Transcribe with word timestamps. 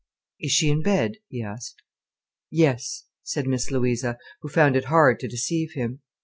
"Is 0.39 0.51
she 0.51 0.71
in 0.71 0.81
bed?" 0.81 1.17
he 1.27 1.43
asked. 1.43 1.83
"Yes," 2.49 3.03
said 3.21 3.45
Miss 3.45 3.69
Louisa, 3.69 4.17
who 4.41 4.49
found 4.49 4.75
it 4.75 4.85
hard 4.85 5.19
to 5.19 5.27
deceive 5.27 5.73
him. 5.73 6.01